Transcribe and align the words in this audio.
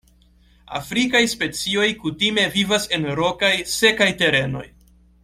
Afrikaj 0.79 1.19
specioj 1.33 1.85
kutime 2.05 2.47
vivas 2.57 2.89
en 2.99 3.07
rokaj, 3.21 3.53
sekaj 3.77 4.09
terenoj. 4.23 4.65